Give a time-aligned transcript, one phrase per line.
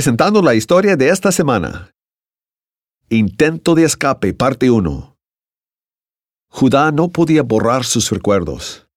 [0.00, 1.90] Presentando la historia de esta semana.
[3.10, 5.14] Intento de escape, parte 1.
[6.48, 8.88] Judá no podía borrar sus recuerdos.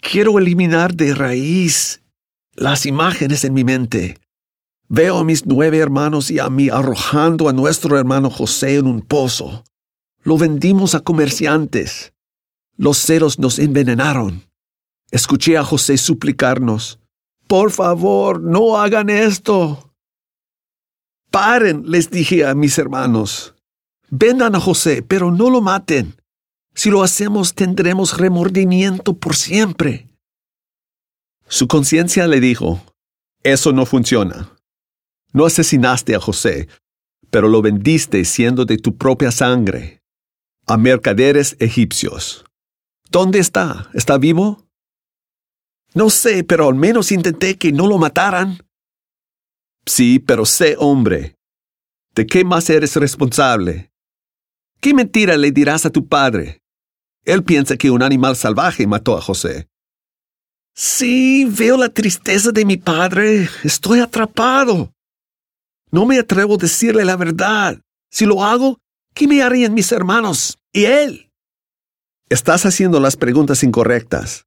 [0.00, 2.00] Quiero eliminar de raíz
[2.54, 4.20] las imágenes en mi mente.
[4.88, 9.00] Veo a mis nueve hermanos y a mí arrojando a nuestro hermano José en un
[9.00, 9.64] pozo.
[10.22, 12.12] Lo vendimos a comerciantes.
[12.76, 14.48] Los ceros nos envenenaron.
[15.10, 17.00] Escuché a José suplicarnos,
[17.48, 19.85] Por favor, no hagan esto.
[21.36, 23.54] Paren, les dije a mis hermanos.
[24.08, 26.14] Vendan a José, pero no lo maten.
[26.74, 30.08] Si lo hacemos tendremos remordimiento por siempre.
[31.46, 32.80] Su conciencia le dijo,
[33.42, 34.50] Eso no funciona.
[35.34, 36.68] No asesinaste a José,
[37.28, 40.00] pero lo vendiste siendo de tu propia sangre,
[40.66, 42.46] a mercaderes egipcios.
[43.10, 43.90] ¿Dónde está?
[43.92, 44.66] ¿Está vivo?
[45.92, 48.65] No sé, pero al menos intenté que no lo mataran.
[49.86, 51.36] Sí, pero sé hombre.
[52.14, 53.90] ¿De qué más eres responsable?
[54.80, 56.60] ¿Qué mentira le dirás a tu padre?
[57.24, 59.68] Él piensa que un animal salvaje mató a José.
[60.74, 63.48] Sí, veo la tristeza de mi padre.
[63.64, 64.92] Estoy atrapado.
[65.90, 67.80] No me atrevo a decirle la verdad.
[68.10, 68.78] Si lo hago,
[69.14, 71.30] ¿qué me harían mis hermanos y él?
[72.28, 74.44] Estás haciendo las preguntas incorrectas.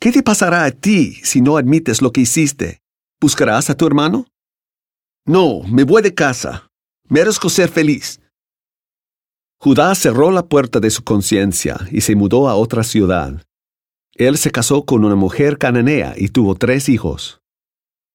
[0.00, 2.80] ¿Qué te pasará a ti si no admites lo que hiciste?
[3.20, 4.26] ¿Buscarás a tu hermano?
[5.28, 6.70] No, me voy de casa.
[7.06, 8.18] Merezco ser feliz.
[9.60, 13.42] Judá cerró la puerta de su conciencia y se mudó a otra ciudad.
[14.14, 17.42] Él se casó con una mujer cananea y tuvo tres hijos.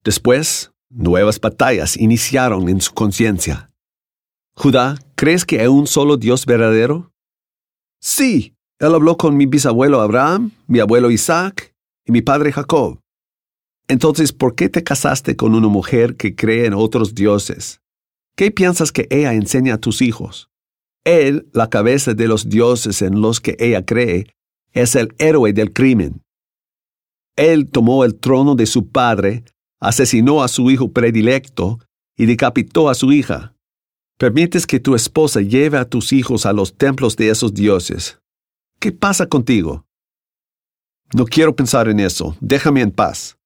[0.03, 3.69] Después, nuevas batallas iniciaron en su conciencia.
[4.55, 7.11] Judá, ¿crees que hay un solo Dios verdadero?
[8.01, 11.75] Sí, él habló con mi bisabuelo Abraham, mi abuelo Isaac
[12.07, 13.02] y mi padre Jacob.
[13.87, 17.81] Entonces, ¿por qué te casaste con una mujer que cree en otros dioses?
[18.35, 20.49] ¿Qué piensas que ella enseña a tus hijos?
[21.03, 24.27] Él, la cabeza de los dioses en los que ella cree,
[24.71, 26.23] es el héroe del crimen.
[27.35, 29.43] Él tomó el trono de su padre,
[29.79, 31.79] asesinó a su hijo predilecto
[32.15, 33.53] y decapitó a su hija.
[34.17, 38.19] Permites que tu esposa lleve a tus hijos a los templos de esos dioses.
[38.79, 39.85] ¿Qué pasa contigo?
[41.13, 42.35] No quiero pensar en eso.
[42.39, 43.37] Déjame en paz.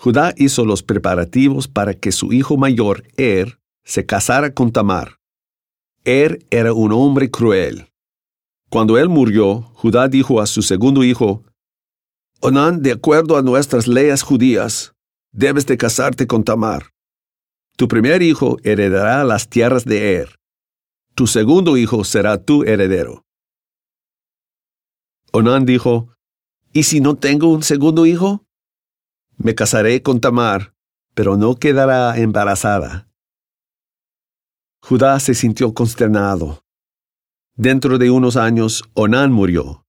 [0.00, 5.18] Judá hizo los preparativos para que su hijo mayor, Er, se casara con Tamar.
[6.04, 7.88] Er era un hombre cruel.
[8.70, 11.42] Cuando él murió, Judá dijo a su segundo hijo,
[12.40, 14.94] Onán, de acuerdo a nuestras leyes judías,
[15.32, 16.92] debes de casarte con Tamar.
[17.76, 20.36] Tu primer hijo heredará las tierras de Er.
[21.16, 23.24] Tu segundo hijo será tu heredero.
[25.32, 26.14] Onán dijo,
[26.72, 28.44] ¿Y si no tengo un segundo hijo?
[29.38, 30.74] Me casaré con Tamar,
[31.14, 33.08] pero no quedará embarazada.
[34.82, 36.64] Judá se sintió consternado.
[37.54, 39.86] Dentro de unos años, Onán murió.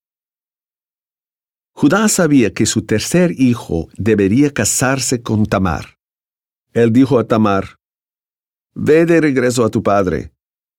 [1.73, 5.97] Judá sabía que su tercer hijo debería casarse con Tamar.
[6.73, 7.79] Él dijo a Tamar,
[8.75, 10.31] Ve de regreso a tu padre.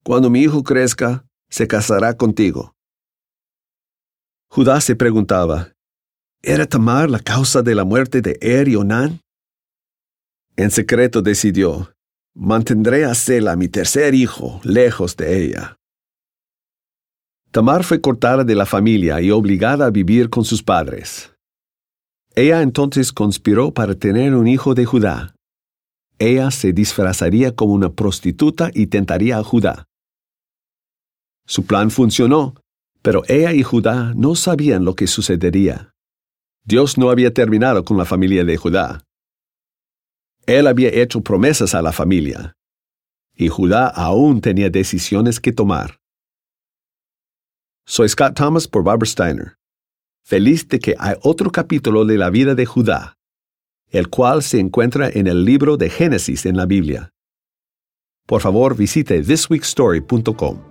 [0.05, 2.77] Cuando mi hijo crezca, se casará contigo.
[4.49, 5.75] Judá se preguntaba,
[6.43, 9.21] ¿era Tamar la causa de la muerte de Er y Onán?
[10.57, 11.93] En secreto decidió,
[12.35, 15.77] Mantendré a Sela, mi tercer hijo, lejos de ella.
[17.51, 21.33] Tamar fue cortada de la familia y obligada a vivir con sus padres.
[22.37, 25.35] Ella entonces conspiró para tener un hijo de Judá.
[26.19, 29.87] Ella se disfrazaría como una prostituta y tentaría a Judá.
[31.47, 32.55] Su plan funcionó,
[33.03, 35.90] pero ella y Judá no sabían lo que sucedería.
[36.65, 39.05] Dios no había terminado con la familia de Judá.
[40.47, 42.57] Él había hecho promesas a la familia,
[43.35, 46.01] y Judá aún tenía decisiones que tomar.
[47.87, 49.57] Soy Scott Thomas por Barbara Steiner.
[50.23, 53.17] Feliz de que hay otro capítulo de la vida de Judá,
[53.89, 57.11] el cual se encuentra en el libro de Génesis en la Biblia.
[58.27, 60.70] Por favor, visite thisweekstory.com.